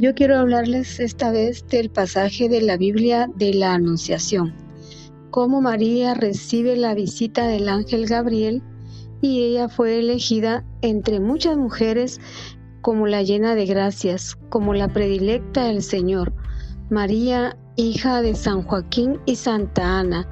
[0.00, 4.54] Yo quiero hablarles esta vez del pasaje de la Biblia de la Anunciación,
[5.30, 8.62] cómo María recibe la visita del ángel Gabriel
[9.20, 12.20] y ella fue elegida entre muchas mujeres
[12.80, 16.32] como la llena de gracias, como la predilecta del Señor.
[16.90, 20.30] María, hija de San Joaquín y Santa Ana,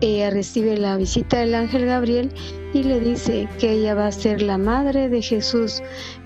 [0.00, 2.30] ella recibe la visita del ángel Gabriel
[2.74, 5.82] y le dice que ella va a ser la madre de Jesús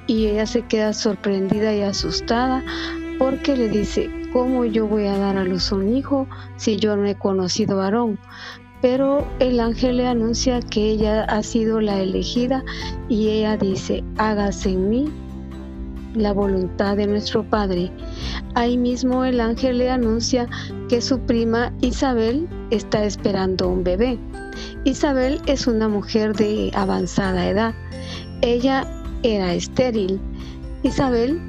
[0.07, 2.65] y ella se queda sorprendida y asustada
[3.19, 7.07] porque le dice, ¿cómo yo voy a dar a luz un hijo si yo no
[7.07, 8.19] he conocido varón?
[8.83, 12.65] Pero el ángel le anuncia que ella ha sido la elegida
[13.09, 15.13] y ella dice, hágase en mí
[16.15, 17.91] la voluntad de nuestro Padre.
[18.55, 20.49] Ahí mismo el ángel le anuncia
[20.89, 24.19] que su prima Isabel está esperando un bebé.
[24.85, 27.75] Isabel es una mujer de avanzada edad.
[28.43, 28.87] Ella
[29.23, 30.21] era estéril.
[30.83, 31.41] Isabel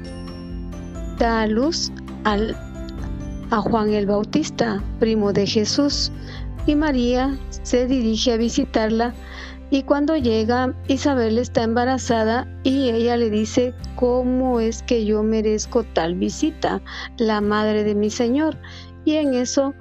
[1.18, 1.90] da a luz
[2.24, 6.12] a Juan el Bautista, primo de Jesús,
[6.66, 9.14] y María se dirige a visitarla
[9.72, 15.82] y cuando llega, Isabel está embarazada y ella le dice, ¿cómo es que yo merezco
[15.82, 16.82] tal visita,
[17.16, 18.58] la madre de mi Señor?
[19.06, 19.72] Y en eso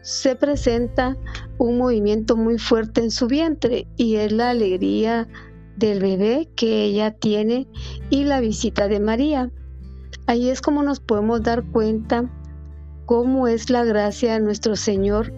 [0.00, 1.16] se presenta
[1.58, 5.28] un movimiento muy fuerte en su vientre y es la alegría
[5.76, 7.68] del bebé que ella tiene
[8.10, 9.52] y la visita de María.
[10.26, 12.28] Ahí es como nos podemos dar cuenta
[13.06, 15.32] cómo es la gracia de nuestro Señor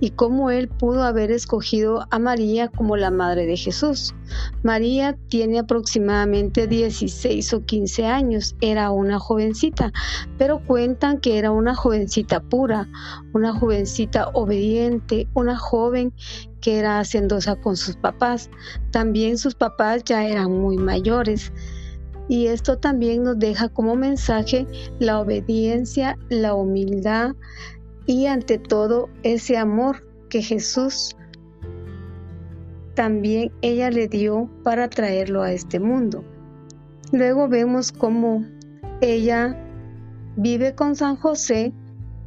[0.00, 4.14] y cómo él pudo haber escogido a María como la madre de Jesús.
[4.62, 9.92] María tiene aproximadamente 16 o 15 años, era una jovencita,
[10.36, 12.88] pero cuentan que era una jovencita pura,
[13.32, 16.12] una jovencita obediente, una joven
[16.60, 18.50] que era hacendosa con sus papás.
[18.90, 21.52] También sus papás ya eran muy mayores.
[22.28, 24.66] Y esto también nos deja como mensaje
[24.98, 27.32] la obediencia, la humildad,
[28.08, 31.14] y ante todo ese amor que Jesús
[32.94, 36.24] también ella le dio para traerlo a este mundo.
[37.12, 38.46] Luego vemos cómo
[39.02, 39.56] ella
[40.36, 41.74] vive con San José,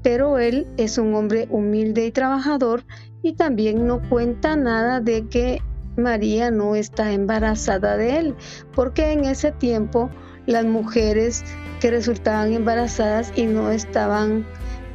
[0.03, 2.85] pero él es un hombre humilde y trabajador
[3.23, 5.61] y también no cuenta nada de que
[5.97, 8.35] María no está embarazada de él,
[8.75, 10.11] porque en ese tiempo
[10.45, 11.43] las mujeres
[11.79, 14.45] que resultaban embarazadas y no estaban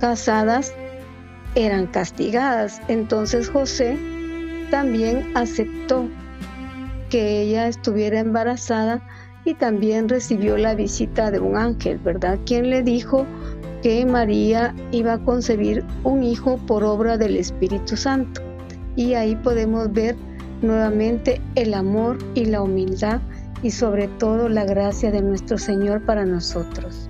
[0.01, 0.75] casadas
[1.55, 2.81] eran castigadas.
[2.89, 3.99] Entonces José
[4.71, 6.09] también aceptó
[7.11, 9.01] que ella estuviera embarazada
[9.45, 12.39] y también recibió la visita de un ángel, ¿verdad?
[12.47, 13.25] Quien le dijo
[13.83, 18.43] que María iba a concebir un hijo por obra del Espíritu Santo.
[18.97, 20.17] Y ahí podemos ver
[20.63, 23.21] nuevamente el amor y la humildad
[23.63, 27.09] y sobre todo la gracia de nuestro Señor para nosotros.